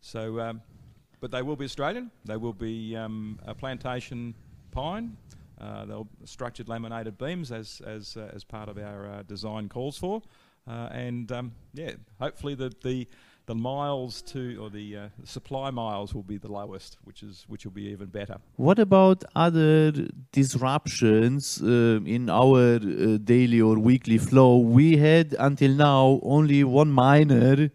so. 0.00 0.40
Um, 0.40 0.62
but 1.18 1.30
they 1.30 1.42
will 1.42 1.56
be 1.56 1.64
Australian. 1.64 2.10
They 2.24 2.36
will 2.36 2.52
be 2.52 2.94
um, 2.94 3.38
a 3.46 3.54
plantation 3.54 4.34
pine. 4.70 5.16
Uh, 5.60 5.86
they'll 5.86 6.08
structured 6.24 6.68
laminated 6.68 7.16
beams 7.16 7.50
as 7.50 7.80
as 7.86 8.16
uh, 8.16 8.30
as 8.34 8.44
part 8.44 8.68
of 8.68 8.76
our 8.76 9.06
uh, 9.06 9.22
design 9.22 9.68
calls 9.68 9.96
for, 9.96 10.22
uh, 10.68 10.88
and 10.92 11.32
um, 11.32 11.52
yeah, 11.72 11.92
hopefully 12.20 12.54
the 12.54 12.72
the 12.82 13.08
the 13.46 13.54
miles 13.54 14.22
to 14.22 14.56
or 14.60 14.70
the 14.70 14.96
uh, 14.96 15.08
supply 15.24 15.70
miles 15.70 16.14
will 16.14 16.22
be 16.22 16.36
the 16.36 16.50
lowest, 16.50 16.98
which 17.04 17.22
is 17.22 17.44
which 17.48 17.64
will 17.64 17.72
be 17.72 17.86
even 17.94 18.06
better. 18.06 18.38
What 18.56 18.78
about 18.78 19.24
other 19.34 19.92
disruptions 20.32 21.60
um, 21.62 22.06
in 22.06 22.28
our 22.28 22.76
uh, 22.76 23.18
daily 23.22 23.60
or 23.60 23.78
weekly 23.78 24.18
flow? 24.18 24.58
We 24.58 24.96
had 24.96 25.34
until 25.38 25.72
now 25.72 26.20
only 26.22 26.64
one 26.64 26.90
minor 26.90 27.70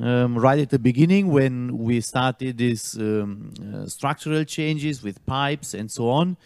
um, 0.00 0.38
right 0.38 0.58
at 0.58 0.70
the 0.70 0.78
beginning 0.78 1.28
when 1.28 1.78
we 1.78 2.00
started 2.00 2.58
these 2.58 2.96
um, 2.98 3.52
uh, 3.60 3.86
structural 3.86 4.44
changes 4.44 5.02
with 5.02 5.24
pipes 5.26 5.74
and 5.74 5.90
so 5.90 6.10
on. 6.10 6.36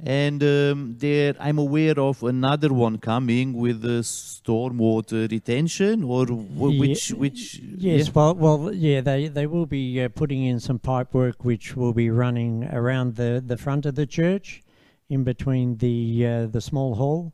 And 0.00 0.42
um, 0.42 0.96
there, 0.98 1.34
I'm 1.38 1.58
aware 1.58 1.98
of 1.98 2.22
another 2.22 2.72
one 2.74 2.98
coming 2.98 3.52
with 3.54 3.80
the 3.82 4.02
stormwater 4.02 5.30
retention, 5.30 6.02
or 6.02 6.26
wh- 6.26 6.72
Ye- 6.72 6.78
which, 6.80 7.10
which, 7.10 7.58
Yes, 7.58 8.06
yeah. 8.06 8.12
well, 8.12 8.34
well, 8.34 8.72
yeah, 8.74 9.00
they 9.00 9.28
they 9.28 9.46
will 9.46 9.66
be 9.66 10.02
uh, 10.02 10.08
putting 10.08 10.44
in 10.44 10.60
some 10.60 10.78
pipe 10.78 11.14
work, 11.14 11.44
which 11.44 11.76
will 11.76 11.92
be 11.92 12.10
running 12.10 12.64
around 12.64 13.14
the, 13.16 13.42
the 13.44 13.56
front 13.56 13.86
of 13.86 13.94
the 13.94 14.06
church, 14.06 14.62
in 15.08 15.22
between 15.24 15.76
the 15.78 16.26
uh, 16.26 16.46
the 16.46 16.60
small 16.60 16.96
hall. 16.96 17.32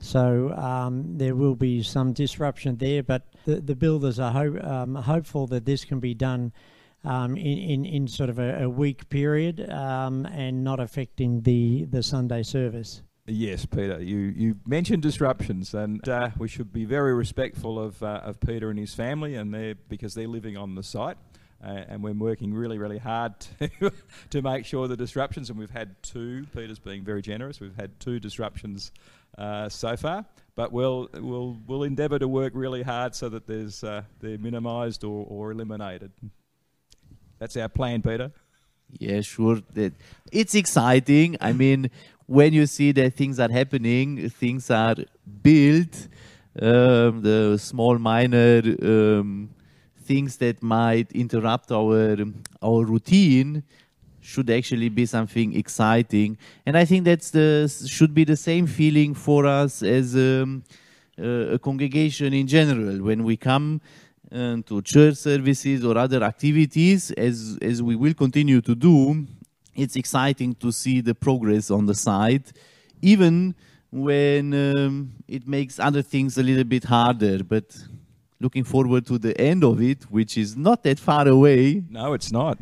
So 0.00 0.50
um, 0.54 1.16
there 1.18 1.36
will 1.36 1.54
be 1.54 1.82
some 1.82 2.12
disruption 2.12 2.76
there, 2.78 3.02
but 3.02 3.22
the, 3.44 3.60
the 3.60 3.74
builders 3.76 4.18
are 4.18 4.32
ho- 4.32 4.60
um, 4.62 4.94
hopeful 4.96 5.46
that 5.48 5.64
this 5.64 5.84
can 5.84 6.00
be 6.00 6.14
done 6.14 6.52
um, 7.04 7.36
in, 7.36 7.58
in 7.58 7.84
in 7.84 8.08
sort 8.08 8.30
of 8.30 8.38
a, 8.38 8.64
a 8.64 8.68
week 8.68 9.08
period 9.08 9.68
um, 9.70 10.26
and 10.26 10.62
not 10.64 10.80
affecting 10.80 11.42
the 11.42 11.84
the 11.86 12.02
Sunday 12.02 12.42
service. 12.42 13.02
Yes, 13.26 13.64
Peter. 13.64 14.02
You 14.02 14.16
you 14.16 14.56
mentioned 14.66 15.02
disruptions, 15.02 15.74
and 15.74 16.06
uh, 16.08 16.30
we 16.38 16.48
should 16.48 16.72
be 16.72 16.84
very 16.84 17.14
respectful 17.14 17.78
of 17.78 18.02
uh, 18.02 18.20
of 18.24 18.40
Peter 18.40 18.70
and 18.70 18.78
his 18.78 18.94
family, 18.94 19.36
and 19.36 19.54
they 19.54 19.74
because 19.88 20.14
they're 20.14 20.28
living 20.28 20.56
on 20.56 20.74
the 20.74 20.82
site, 20.82 21.16
uh, 21.62 21.84
and 21.88 22.02
we're 22.02 22.12
working 22.12 22.52
really 22.52 22.78
really 22.78 22.98
hard 22.98 23.34
to 23.60 23.92
to 24.30 24.42
make 24.42 24.66
sure 24.66 24.88
the 24.88 24.96
disruptions. 24.96 25.48
And 25.48 25.58
we've 25.58 25.70
had 25.70 26.02
two. 26.02 26.46
Peter's 26.54 26.80
being 26.80 27.04
very 27.04 27.22
generous. 27.22 27.60
We've 27.60 27.76
had 27.76 27.98
two 28.00 28.18
disruptions 28.18 28.90
uh, 29.38 29.68
so 29.68 29.96
far, 29.96 30.24
but 30.56 30.72
we'll 30.72 31.08
we'll 31.14 31.56
we'll 31.66 31.84
endeavour 31.84 32.18
to 32.18 32.26
work 32.26 32.52
really 32.56 32.82
hard 32.82 33.14
so 33.14 33.28
that 33.28 33.46
there's 33.46 33.84
uh, 33.84 34.02
they're 34.18 34.38
minimised 34.38 35.04
or, 35.04 35.24
or 35.28 35.52
eliminated. 35.52 36.10
That's 37.40 37.56
our 37.56 37.70
plan, 37.70 38.02
Peter. 38.02 38.30
Yeah, 38.98 39.22
sure. 39.22 39.60
It's 40.30 40.54
exciting. 40.54 41.38
I 41.40 41.52
mean, 41.54 41.90
when 42.26 42.52
you 42.52 42.66
see 42.66 42.92
that 42.92 43.14
things 43.14 43.40
are 43.40 43.50
happening, 43.50 44.28
things 44.28 44.70
are 44.70 44.96
built, 45.42 46.08
um, 46.60 47.22
the 47.22 47.56
small 47.58 47.98
minor 47.98 48.62
um, 48.82 49.50
things 50.02 50.36
that 50.36 50.62
might 50.62 51.10
interrupt 51.12 51.72
our 51.72 52.16
our 52.60 52.84
routine 52.84 53.62
should 54.20 54.50
actually 54.50 54.90
be 54.90 55.06
something 55.06 55.56
exciting. 55.56 56.36
And 56.66 56.76
I 56.76 56.84
think 56.84 57.04
that's 57.06 57.30
the 57.30 57.72
should 57.88 58.12
be 58.12 58.24
the 58.24 58.36
same 58.36 58.66
feeling 58.66 59.14
for 59.14 59.46
us 59.46 59.82
as 59.82 60.14
um, 60.14 60.62
uh, 61.18 61.56
a 61.56 61.58
congregation 61.58 62.34
in 62.34 62.46
general 62.46 63.02
when 63.02 63.24
we 63.24 63.36
come 63.36 63.80
uh, 64.32 64.56
to 64.66 64.82
church 64.82 65.16
services 65.16 65.84
or 65.84 65.98
other 65.98 66.22
activities, 66.22 67.10
as 67.12 67.58
as 67.60 67.82
we 67.82 67.96
will 67.96 68.14
continue 68.14 68.60
to 68.60 68.74
do 68.74 69.26
it's 69.74 69.96
exciting 69.96 70.54
to 70.56 70.72
see 70.72 71.00
the 71.00 71.14
progress 71.14 71.70
on 71.70 71.86
the 71.86 71.94
side, 71.94 72.44
even 73.00 73.54
when 73.90 74.52
um, 74.52 75.12
it 75.26 75.46
makes 75.46 75.78
other 75.78 76.02
things 76.02 76.38
a 76.38 76.42
little 76.42 76.64
bit 76.64 76.84
harder. 76.84 77.42
But 77.42 77.76
looking 78.40 78.64
forward 78.64 79.06
to 79.06 79.18
the 79.18 79.38
end 79.40 79.64
of 79.64 79.80
it, 79.80 80.04
which 80.10 80.36
is 80.36 80.56
not 80.56 80.82
that 80.84 80.98
far 80.98 81.26
away. 81.26 81.82
No, 81.88 82.12
it's 82.12 82.32
not. 82.32 82.58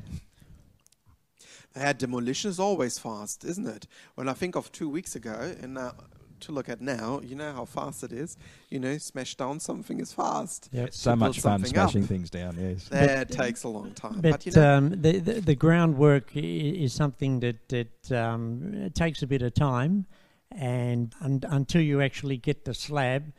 Yeah, 1.77 1.93
demolition 1.93 2.51
is 2.51 2.59
always 2.59 2.99
fast, 2.99 3.45
isn't 3.45 3.67
it? 3.67 3.87
When 4.15 4.29
I 4.29 4.33
think 4.33 4.57
of 4.57 4.71
two 4.73 4.89
weeks 4.89 5.15
ago, 5.15 5.55
and 5.63 5.79
uh, 5.79 5.93
to 6.41 6.53
look 6.53 6.69
at 6.69 6.81
now, 6.81 7.21
you 7.23 7.35
know 7.35 7.53
how 7.53 7.65
fast 7.65 8.05
it 8.05 8.13
is. 8.13 8.37
You 8.71 8.81
know, 8.81 8.99
smash 8.99 9.35
down 9.35 9.61
something 9.61 10.01
is 10.01 10.13
fast. 10.13 10.69
Yep. 10.73 10.93
So 10.93 11.17
much 11.17 11.41
fun 11.41 11.65
smashing 11.65 12.03
up. 12.03 12.09
things 12.09 12.31
down. 12.31 12.57
Yes. 12.59 12.89
That 12.89 13.31
takes 13.31 13.65
a 13.65 13.69
long 13.69 13.93
time. 13.93 14.21
But, 14.21 14.31
But, 14.31 14.47
you 14.47 14.53
know, 14.53 14.77
um, 14.77 14.91
the, 14.91 15.19
the 15.19 15.41
the 15.41 15.55
groundwork 15.55 16.31
is 16.35 16.93
something 16.93 17.41
that 17.41 17.69
that 17.69 18.13
um, 18.13 18.91
takes 18.95 19.23
a 19.23 19.27
bit 19.27 19.43
of 19.43 19.55
time, 19.55 20.07
and 20.53 21.15
un- 21.21 21.43
until 21.49 21.83
you 21.83 22.01
actually 22.01 22.37
get 22.37 22.65
the 22.65 22.75
slab, 22.75 23.33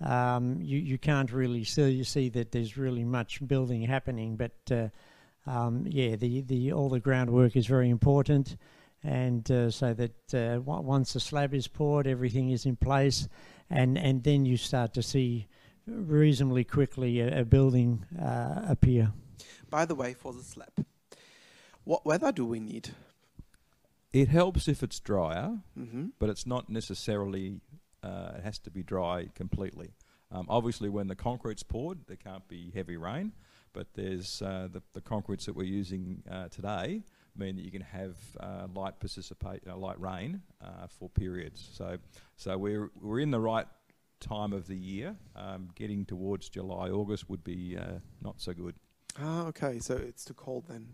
um, 0.00 0.60
you 0.60 0.78
you 0.78 0.98
can't 0.98 1.32
really 1.32 1.64
see 1.64 1.90
you 1.90 2.04
see 2.04 2.28
that 2.30 2.52
there's 2.52 2.76
really 2.76 3.04
much 3.04 3.46
building 3.46 3.82
happening. 3.82 4.36
But 4.36 4.52
uh, 4.70 4.88
um, 5.50 5.86
yeah, 5.88 6.16
the, 6.16 6.40
the 6.42 6.72
all 6.72 6.88
the 6.88 7.00
groundwork 7.00 7.56
is 7.56 7.66
very 7.66 7.90
important, 7.90 8.56
and 9.04 9.50
uh, 9.50 9.70
so 9.70 9.94
that 9.94 10.34
uh, 10.34 10.60
once 10.60 11.12
the 11.12 11.20
slab 11.20 11.54
is 11.54 11.68
poured, 11.68 12.06
everything 12.06 12.50
is 12.50 12.66
in 12.66 12.76
place, 12.76 13.28
and 13.70 13.98
and 13.98 14.22
then 14.24 14.46
you 14.46 14.56
start 14.56 14.94
to 14.94 15.02
see 15.02 15.48
reasonably 15.86 16.64
quickly 16.64 17.20
a, 17.20 17.40
a 17.40 17.44
building 17.44 18.04
uh, 18.20 18.62
appear. 18.68 19.12
by 19.70 19.84
the 19.84 19.94
way, 19.94 20.14
for 20.14 20.32
the 20.32 20.42
slab, 20.42 20.86
what 21.84 22.06
weather 22.06 22.32
do 22.32 22.44
we 22.46 22.60
need? 22.60 22.90
It 24.12 24.28
helps 24.28 24.68
if 24.68 24.82
it's 24.82 25.00
drier, 25.00 25.58
hmm 25.74 26.06
but 26.18 26.28
it's 26.28 26.46
not 26.46 26.68
necessarily. 26.68 27.60
Uh, 28.02 28.32
it 28.38 28.42
has 28.42 28.58
to 28.58 28.70
be 28.70 28.82
dry 28.82 29.28
completely. 29.34 29.94
Um, 30.32 30.46
obviously, 30.48 30.88
when 30.88 31.06
the 31.08 31.14
concrete's 31.14 31.62
poured, 31.62 32.06
there 32.08 32.16
can't 32.16 32.48
be 32.48 32.72
heavy 32.74 32.96
rain. 32.96 33.32
But 33.72 33.94
there's 33.94 34.42
uh, 34.42 34.68
the, 34.70 34.82
the 34.92 35.00
concretes 35.00 35.46
that 35.46 35.54
we're 35.56 35.62
using 35.64 36.22
uh, 36.30 36.48
today 36.48 37.04
mean 37.36 37.56
that 37.56 37.64
you 37.64 37.70
can 37.70 37.82
have 37.82 38.16
uh, 38.40 38.66
light 38.74 38.98
participate, 39.00 39.62
uh, 39.68 39.76
light 39.76 40.00
rain 40.00 40.42
uh, 40.60 40.86
for 40.88 41.08
periods. 41.08 41.68
So, 41.72 41.98
so 42.36 42.56
we're 42.58 42.90
we're 43.00 43.20
in 43.20 43.30
the 43.30 43.40
right 43.40 43.66
time 44.20 44.52
of 44.52 44.66
the 44.66 44.76
year. 44.76 45.16
Um, 45.34 45.68
getting 45.74 46.04
towards 46.04 46.48
July, 46.48 46.90
August 46.90 47.28
would 47.30 47.42
be 47.44 47.76
uh, 47.76 47.98
not 48.22 48.40
so 48.40 48.52
good. 48.52 48.74
Ah, 49.20 49.46
okay. 49.46 49.78
So 49.78 49.96
it's 49.96 50.24
too 50.24 50.34
cold 50.34 50.64
then. 50.68 50.88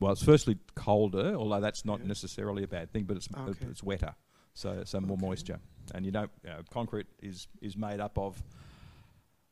Well, 0.00 0.12
it's 0.12 0.22
firstly 0.24 0.56
colder, 0.74 1.34
although 1.34 1.60
that's 1.60 1.84
not 1.84 2.00
Yeah. 2.00 2.06
necessarily 2.06 2.62
a 2.62 2.68
bad 2.68 2.90
thing, 2.92 3.04
but 3.04 3.16
it's 3.16 3.28
Okay. 3.36 3.66
it's 3.70 3.82
wetter, 3.82 4.14
so 4.54 4.82
so 4.84 5.00
more 5.00 5.16
Okay. 5.16 5.26
moisture, 5.26 5.60
and 5.94 6.06
you 6.06 6.12
don't. 6.12 6.30
You 6.42 6.50
know, 6.50 6.60
concrete 6.70 7.06
is 7.22 7.48
is 7.60 7.76
made 7.76 8.00
up 8.00 8.16
of 8.18 8.42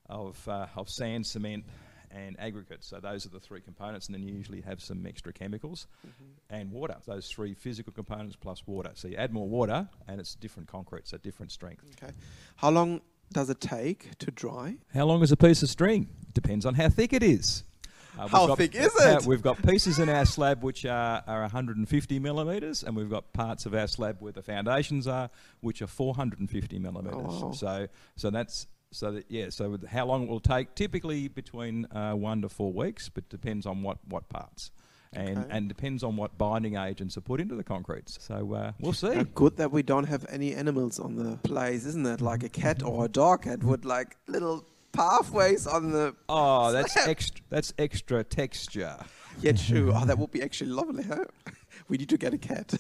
of 0.09 0.49
uh, 0.49 0.67
of 0.77 0.89
sand, 0.89 1.27
cement, 1.27 1.65
and 2.11 2.39
aggregates. 2.39 2.87
So 2.87 3.01
those 3.01 3.27
are 3.27 3.31
the 3.31 3.41
three 3.41 3.61
components, 3.61 4.07
and 4.07 4.15
then 4.15 4.23
you 4.23 4.35
usually 4.35 4.61
have 4.63 4.81
some 4.81 5.07
extra 5.07 5.33
chemicals 5.33 5.87
and 6.51 6.71
water. 6.71 6.97
Those 7.07 7.29
three 7.29 7.55
physical 7.55 7.93
components 7.93 8.37
plus 8.37 8.67
water. 8.67 8.91
So 8.95 9.09
you 9.09 9.17
add 9.17 9.33
more 9.33 9.49
water, 9.49 9.89
and 10.07 10.21
it's 10.21 10.35
different 10.35 10.69
concrete, 10.69 11.07
so 11.09 11.19
different 11.19 11.53
strength. 11.53 11.85
Okay. 12.03 12.13
How 12.57 12.71
long 12.71 13.01
does 13.33 13.51
it 13.51 13.61
take 13.61 14.17
to 14.19 14.31
dry? 14.31 14.77
How 14.95 15.05
long 15.05 15.23
is 15.23 15.33
a 15.33 15.37
piece 15.37 15.63
of 15.63 15.69
string? 15.69 16.09
Depends 16.33 16.65
on 16.65 16.75
how 16.75 16.89
thick 16.89 17.13
it 17.13 17.23
is. 17.23 17.65
Uh, 18.19 18.27
How 18.27 18.55
thick 18.57 18.75
is 18.75 18.93
uh, 19.01 19.19
it? 19.21 19.27
we've 19.27 19.43
got 19.43 19.63
pieces 19.63 20.01
in 20.01 20.09
our 20.09 20.25
slab 20.25 20.65
which 20.65 20.85
are, 20.85 21.23
are 21.27 21.43
150 21.43 22.19
millimetres, 22.19 22.83
and 22.83 22.97
we've 22.97 23.11
got 23.11 23.33
parts 23.33 23.65
of 23.65 23.75
our 23.75 23.87
slab 23.87 24.17
where 24.21 24.33
the 24.33 24.43
foundations 24.43 25.07
are, 25.07 25.31
which 25.61 25.83
are 25.83 25.87
450 25.87 26.79
millimetres. 26.81 27.15
Oh. 27.29 27.53
So, 27.53 27.87
so 28.17 28.31
that's 28.31 28.67
so 28.91 29.13
that 29.13 29.25
yeah. 29.29 29.51
So 29.51 29.71
with 29.71 29.87
how 29.87 30.07
long 30.07 30.25
it 30.25 30.29
will 30.29 30.41
take? 30.41 30.75
Typically 30.75 31.29
between 31.29 31.87
uh, 31.87 32.13
one 32.13 32.43
to 32.43 32.49
four 32.49 32.73
weeks, 32.73 33.09
but 33.09 33.29
depends 33.29 33.67
on 33.67 33.83
what 33.83 33.99
what 34.09 34.29
parts. 34.29 34.71
And, 35.15 35.39
Okay. 35.39 35.47
and 35.51 35.69
depends 35.69 36.03
on 36.03 36.17
what 36.17 36.37
binding 36.37 36.77
agents 36.77 37.17
are 37.17 37.23
put 37.23 37.41
into 37.41 37.55
the 37.55 37.65
concretes. 37.65 38.19
So 38.21 38.53
uh, 38.53 38.73
we'll 38.79 38.93
see. 38.93 39.25
Good 39.35 39.57
that 39.57 39.73
we 39.73 39.83
don't 39.83 40.05
have 40.05 40.27
any 40.29 40.55
animals 40.55 40.99
on 40.99 41.17
the 41.17 41.39
place, 41.39 41.87
isn't 41.87 42.07
it? 42.07 42.21
Like 42.21 42.43
a 42.43 42.51
cat 42.51 42.83
or 42.83 43.07
a 43.07 43.09
dog. 43.09 43.47
It 43.47 43.65
would 43.65 43.87
like 43.87 44.19
little 44.27 44.67
pathways 44.93 45.67
on 45.67 45.93
the. 45.93 46.15
Oh, 46.29 46.73
that's 46.77 46.95
extra. 46.99 47.43
That's 47.49 47.73
extra 47.79 48.23
texture. 48.23 48.97
Yeah, 49.41 49.53
true. 49.53 49.93
Oh, 49.97 50.05
that 50.05 50.19
would 50.19 50.31
be 50.31 50.43
actually 50.43 50.71
lovely, 50.73 51.05
huh? 51.05 51.25
We 51.89 51.97
need 51.97 52.11
to 52.11 52.19
get 52.19 52.35
a 52.35 52.39
cat. 52.39 52.75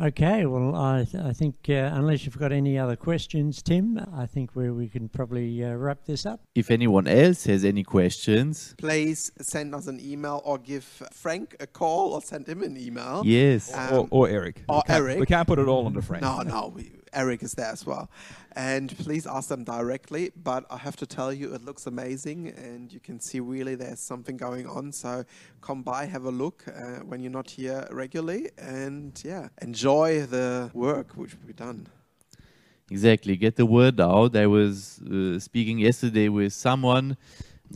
Okay, 0.00 0.46
well, 0.46 0.74
I, 0.74 1.06
I 1.22 1.34
think 1.34 1.56
uh, 1.68 1.90
unless 1.92 2.24
you've 2.24 2.38
got 2.38 2.52
any 2.52 2.78
other 2.78 2.96
questions, 2.96 3.62
Tim, 3.62 4.00
I 4.14 4.24
think 4.24 4.56
we, 4.56 4.70
we 4.70 4.88
can 4.88 5.10
probably 5.10 5.62
uh, 5.62 5.74
wrap 5.74 6.06
this 6.06 6.24
up. 6.24 6.40
If 6.54 6.70
anyone 6.70 7.06
else 7.06 7.44
has 7.44 7.66
any 7.66 7.84
questions, 7.84 8.74
Please 8.78 9.30
send 9.42 9.74
us 9.74 9.88
an 9.88 10.00
email 10.00 10.40
or 10.46 10.56
give 10.56 10.84
Frank 11.12 11.54
a 11.60 11.66
call 11.66 12.14
or 12.14 12.22
send 12.22 12.48
him 12.48 12.62
an 12.62 12.78
email. 12.78 13.22
yes. 13.26 13.74
Um, 13.74 13.92
or, 13.94 14.08
or 14.10 14.28
Eric. 14.30 14.62
or 14.70 14.76
we 14.76 14.82
can't, 14.86 15.00
Eric. 15.00 15.20
We 15.20 15.26
can't 15.26 15.46
put 15.46 15.58
it 15.58 15.68
all 15.68 15.84
onto 15.84 16.00
Frank. 16.00 16.22
No, 16.22 16.40
no, 16.40 16.72
we, 16.74 16.92
Eric 17.12 17.42
is 17.42 17.52
there 17.52 17.70
as 17.72 17.84
well. 17.86 18.10
And 18.52 18.96
please 18.98 19.26
ask 19.26 19.48
them 19.48 19.64
directly. 19.64 20.32
But 20.42 20.64
I 20.70 20.76
have 20.78 20.96
to 20.96 21.06
tell 21.06 21.32
you, 21.32 21.54
it 21.54 21.64
looks 21.64 21.86
amazing, 21.86 22.48
and 22.48 22.92
you 22.92 23.00
can 23.00 23.20
see 23.20 23.40
really 23.40 23.74
there's 23.74 24.00
something 24.00 24.36
going 24.36 24.66
on. 24.66 24.92
So 24.92 25.24
come 25.60 25.82
by, 25.82 26.06
have 26.06 26.24
a 26.24 26.30
look 26.30 26.64
uh, 26.68 27.00
when 27.04 27.20
you're 27.22 27.32
not 27.32 27.50
here 27.50 27.86
regularly, 27.90 28.50
and 28.58 29.20
yeah, 29.24 29.48
enjoy 29.62 30.26
the 30.26 30.70
work 30.74 31.12
which 31.16 31.36
we've 31.46 31.56
done. 31.56 31.86
Exactly. 32.90 33.36
Get 33.36 33.54
the 33.54 33.66
word 33.66 34.00
out. 34.00 34.34
I 34.34 34.46
was 34.46 35.00
uh, 35.02 35.38
speaking 35.38 35.78
yesterday 35.78 36.28
with 36.28 36.52
someone 36.52 37.16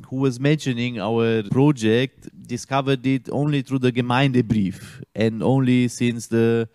who 0.08 0.16
was 0.16 0.40
mentioning 0.40 0.98
our 1.00 1.42
project, 1.44 2.28
discovered 2.46 3.06
it 3.06 3.28
only 3.30 3.62
through 3.62 3.78
the 3.78 3.92
Gemeindebrief 3.92 5.02
and 5.14 5.42
only 5.42 5.88
since 5.88 6.26
the 6.26 6.68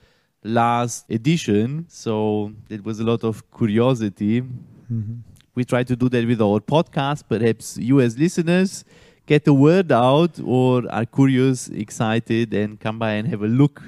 last 0.43 1.09
edition. 1.09 1.85
So 1.89 2.53
it 2.69 2.83
was 2.83 2.99
a 2.99 3.03
lot 3.03 3.23
of 3.23 3.43
curiosity. 3.51 4.41
Mm-hmm. 4.41 5.15
We 5.55 5.65
try 5.65 5.83
to 5.83 5.95
do 5.95 6.09
that 6.09 6.25
with 6.25 6.41
our 6.41 6.59
podcast. 6.59 7.23
Perhaps 7.27 7.77
you, 7.77 7.99
as 7.99 8.17
listeners, 8.17 8.85
get 9.25 9.45
the 9.45 9.53
word 9.53 9.91
out 9.91 10.39
or 10.43 10.83
are 10.91 11.05
curious, 11.05 11.67
excited, 11.69 12.53
and 12.53 12.79
come 12.79 12.97
by 12.99 13.11
and 13.13 13.27
have 13.27 13.41
a 13.41 13.47
look. 13.47 13.81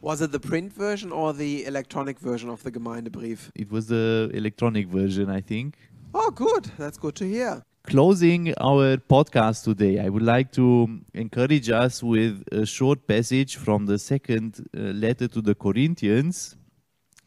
Was 0.00 0.20
it 0.20 0.32
the 0.32 0.40
print 0.40 0.72
version 0.72 1.12
or 1.12 1.32
the 1.32 1.64
electronic 1.64 2.18
version 2.18 2.50
of 2.50 2.62
the 2.64 2.72
Gemeindebrief? 2.72 3.50
It 3.54 3.70
was 3.70 3.86
the 3.86 4.30
electronic 4.34 4.88
version, 4.88 5.30
I 5.30 5.40
think. 5.40 5.76
Oh, 6.12 6.30
good. 6.30 6.70
That's 6.76 6.98
good 6.98 7.14
to 7.16 7.24
hear. 7.24 7.62
Closing 7.86 8.52
our 8.60 8.96
podcast 8.96 9.62
today, 9.62 10.00
I 10.00 10.08
would 10.08 10.22
like 10.22 10.50
to 10.52 11.00
encourage 11.14 11.70
us 11.70 12.02
with 12.02 12.42
a 12.50 12.66
short 12.66 13.06
passage 13.06 13.56
from 13.56 13.86
the 13.86 13.98
second 13.98 14.68
uh, 14.76 14.80
letter 14.80 15.28
to 15.28 15.40
the 15.40 15.54
Corinthians, 15.54 16.56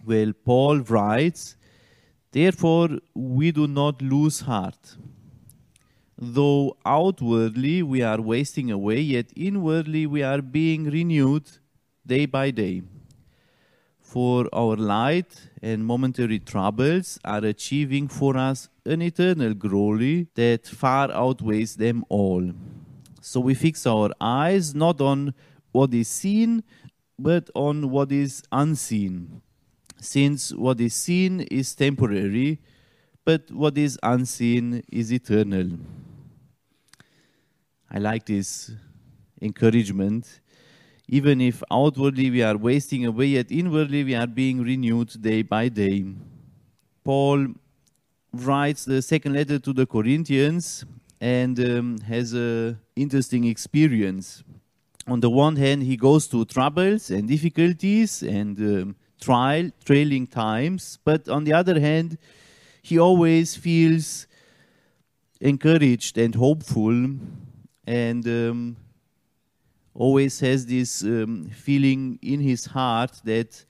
where 0.04 0.34
Paul 0.34 0.80
writes, 0.80 1.56
Therefore, 2.32 2.90
we 3.16 3.52
do 3.52 3.68
not 3.68 4.02
lose 4.02 4.42
heart. 4.42 4.98
Though 6.18 6.76
outwardly 6.86 7.82
we 7.82 8.02
are 8.02 8.22
wasting 8.22 8.70
away, 8.70 9.00
yet 9.00 9.28
inwardly 9.38 10.06
we 10.06 10.22
are 10.22 10.42
being 10.42 10.90
renewed 10.92 11.46
day 12.06 12.26
by 12.26 12.52
day. 12.52 12.84
For 14.02 14.50
our 14.52 14.76
light 14.76 15.50
and 15.62 15.86
momentary 15.86 16.40
troubles 16.40 17.18
are 17.24 17.46
achieving 17.46 18.10
for 18.10 18.36
us 18.36 18.68
an 18.90 19.02
eternal 19.04 19.54
glory 19.54 20.28
that 20.34 20.66
far 20.66 21.12
outweighs 21.12 21.76
them 21.76 22.04
all. 22.10 22.52
So 23.22 23.40
we 23.40 23.54
fix 23.54 23.86
our 23.86 24.10
eyes 24.20 24.74
not 24.74 25.00
on 25.00 25.34
what 25.72 25.94
is 25.94 26.08
seen, 26.08 26.64
but 27.18 27.50
on 27.54 27.92
what 27.92 28.12
is 28.12 28.42
unseen. 28.52 29.42
Since 30.00 30.54
what 30.54 30.82
is 30.82 30.96
seen 30.96 31.42
is 31.52 31.76
temporary, 31.76 32.60
but 33.26 33.52
what 33.52 33.78
is 33.78 34.00
unseen 34.02 34.82
is 34.92 35.14
eternal. 35.14 35.78
I 37.92 38.00
like 38.00 38.26
this 38.26 38.72
encouragement. 39.42 40.40
Even 41.08 41.42
if 41.42 41.62
outwardly 41.72 42.30
we 42.32 42.42
are 42.42 42.58
wasting 42.58 43.06
away, 43.06 43.26
yet 43.26 43.52
inwardly 43.52 44.04
we 44.04 44.16
are 44.16 44.28
being 44.28 44.64
renewed 44.64 45.22
day 45.22 45.42
by 45.42 45.68
day. 45.70 46.06
Paul 47.04 47.48
writes 48.34 48.86
the 48.86 49.02
second 49.02 49.34
letter 49.34 49.60
to 49.60 49.74
the 49.74 49.86
Corinthians 49.86 50.86
and 51.22 51.60
um, 51.60 51.98
has 52.00 52.34
an 52.34 52.80
interesting 52.96 53.46
experience. 53.46 54.44
On 55.08 55.20
the 55.20 55.30
one 55.30 55.56
hand, 55.56 55.84
he 55.84 55.98
goes 55.98 56.28
through 56.28 56.46
troubles 56.46 57.10
and 57.10 57.28
difficulties 57.28 58.22
and 58.24 58.58
um, 58.60 58.96
trial, 59.20 59.72
trailing 59.84 60.28
times, 60.28 61.00
but 61.04 61.28
on 61.28 61.44
the 61.44 61.54
other 61.54 61.80
hand, 61.80 62.18
he 62.82 63.00
always 63.00 63.56
feels 63.56 64.28
encouraged 65.42 66.18
and 66.18 66.36
hopeful 66.36 67.18
and 67.88 68.28
um, 68.28 68.78
always 69.94 70.40
has 70.40 70.66
this 70.66 71.04
um, 71.04 71.50
feeling 71.50 72.20
in 72.22 72.40
his 72.40 72.66
heart 72.66 73.20
that 73.24 73.66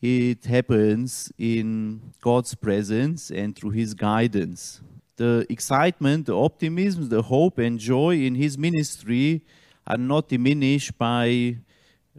it 0.00 0.44
happens 0.44 1.32
in 1.38 2.12
God's 2.20 2.54
presence 2.54 3.30
and 3.30 3.56
through 3.56 3.70
his 3.70 3.94
guidance. 3.94 4.80
The 5.16 5.46
excitement, 5.48 6.26
the 6.26 6.36
optimism, 6.36 7.08
the 7.08 7.22
hope 7.22 7.58
and 7.58 7.78
joy 7.78 8.16
in 8.16 8.34
his 8.34 8.58
ministry 8.58 9.42
are 9.86 9.96
not 9.96 10.28
diminished 10.28 10.98
by 10.98 11.56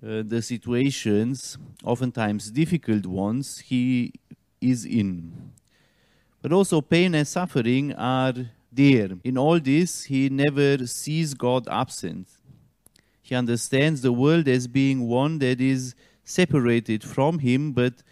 uh, 0.02 0.24
the 0.26 0.42
situations, 0.42 1.58
oftentimes 1.84 2.50
difficult 2.52 3.06
ones, 3.06 3.60
he 3.60 4.14
is 4.62 4.86
in. 4.86 5.52
But 6.42 6.54
also 6.54 6.82
pain 6.82 7.14
and 7.16 7.28
suffering 7.28 7.94
are 7.94 8.34
there. 8.72 9.10
In 9.24 9.38
all 9.38 9.60
this, 9.60 10.04
he 10.06 10.30
never 10.30 10.86
sees 10.88 11.34
God 11.34 11.68
absent. 11.68 12.30
He 13.22 13.36
understands 13.36 14.02
the 14.02 14.14
world 14.14 14.48
as 14.48 14.68
being 14.68 15.08
one 15.08 15.40
that 15.40 15.60
is 15.60 15.96
separated 16.28 17.04
from 17.04 17.40
him, 17.40 17.72
but 17.72 18.04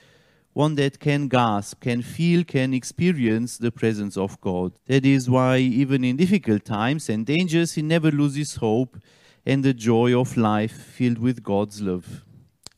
one 0.53 0.75
that 0.75 0.99
can 0.99 1.27
gasp, 1.27 1.81
can 1.81 2.01
feel, 2.01 2.43
can 2.45 2.73
experience 2.73 3.57
the 3.57 3.71
presence 3.71 4.15
of 4.15 4.39
God. 4.39 4.71
That 4.87 5.05
is 5.05 5.29
why, 5.29 5.57
even 5.57 6.05
in 6.05 6.15
difficult 6.15 6.63
times 6.63 7.09
and 7.09 7.25
dangers, 7.25 7.73
he 7.73 7.81
never 7.81 8.09
loses 8.09 8.55
hope 8.55 8.97
and 9.45 9.63
the 9.63 9.73
joy 9.73 10.17
of 10.17 10.37
life 10.37 10.71
filled 10.71 11.19
with 11.19 11.43
God's 11.43 11.81
love. 11.81 12.23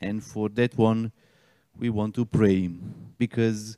And 0.01 0.23
for 0.23 0.49
that 0.49 0.75
one, 0.75 1.11
we 1.77 1.91
want 1.91 2.15
to 2.15 2.25
pray 2.25 2.71
because 3.19 3.77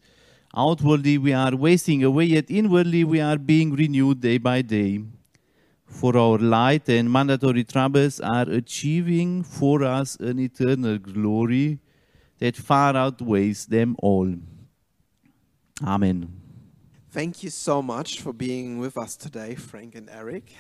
outwardly 0.56 1.18
we 1.18 1.34
are 1.34 1.56
wasting 1.56 2.04
away, 2.04 2.24
yet 2.26 2.46
inwardly 2.48 3.04
we 3.04 3.20
are 3.20 3.38
being 3.38 3.76
renewed 3.76 4.22
day 4.22 4.38
by 4.38 4.62
day 4.62 5.04
for 5.90 6.16
our 6.16 6.38
light 6.38 6.88
and 6.88 7.12
mandatory 7.12 7.64
troubles 7.64 8.20
are 8.20 8.50
achieving 8.50 9.44
for 9.44 9.84
us 9.84 10.16
an 10.18 10.40
eternal 10.40 10.98
glory 10.98 11.80
that 12.38 12.56
far 12.56 12.96
outweighs 12.96 13.66
them 13.66 13.96
all. 14.00 14.34
Amen. 15.84 16.32
Thank 17.12 17.44
you 17.44 17.50
so 17.50 17.82
much 17.82 18.22
for 18.22 18.32
being 18.32 18.78
with 18.78 18.98
us 18.98 19.18
today, 19.18 19.56
Frank 19.56 19.96
and 19.96 20.10
Eric. 20.10 20.54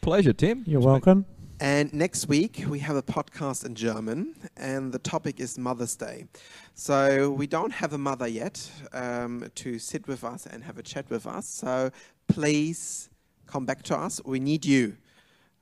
Pleasure, 0.00 0.34
Tim. 0.34 0.62
You're 0.66 0.80
welcome. 0.80 1.24
And 1.60 1.94
next 1.94 2.28
week, 2.28 2.64
we 2.68 2.80
have 2.80 2.96
a 2.96 3.02
podcast 3.02 3.64
in 3.64 3.74
German, 3.74 4.34
and 4.56 4.92
the 4.92 4.98
topic 4.98 5.40
is 5.40 5.56
Mother's 5.56 5.96
Day. 5.96 6.26
So, 6.74 7.30
we 7.30 7.46
don't 7.46 7.72
have 7.72 7.92
a 7.92 7.98
mother 7.98 8.26
yet 8.26 8.70
um, 8.92 9.48
to 9.54 9.78
sit 9.78 10.06
with 10.06 10.24
us 10.24 10.46
and 10.46 10.64
have 10.64 10.78
a 10.78 10.82
chat 10.82 11.08
with 11.08 11.26
us. 11.26 11.48
So, 11.48 11.90
please 12.26 13.08
come 13.46 13.64
back 13.66 13.82
to 13.84 13.96
us. 13.96 14.20
We 14.24 14.40
need 14.40 14.64
you. 14.64 14.96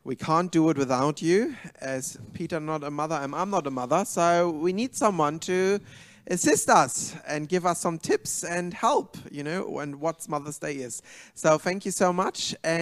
We 0.05 0.16
can't 0.16 0.51
do 0.51 0.68
it 0.71 0.79
without 0.79 1.23
you. 1.23 1.55
As 1.81 2.18
Peter 2.33 2.59
not 2.59 2.83
a 2.83 2.90
mother, 2.90 3.16
and 3.16 3.35
I'm 3.35 3.51
not 3.51 3.66
a 3.66 3.71
mother, 3.71 4.05
so 4.05 4.51
we 4.51 4.73
need 4.73 4.97
someone 4.97 5.38
to 5.40 5.81
assist 6.29 6.71
us 6.71 7.14
and 7.27 7.49
give 7.49 7.66
us 7.66 7.81
some 7.81 7.99
tips 7.99 8.45
and 8.45 8.73
help, 8.73 9.16
you 9.31 9.42
know, 9.42 9.81
and 9.81 10.01
what 10.01 10.29
Mother's 10.29 10.59
Day 10.59 10.75
is. 10.75 11.03
So 11.35 11.59
thank 11.59 11.85
you 11.85 11.90
so 11.90 12.12
much. 12.12 12.55
And 12.62 12.81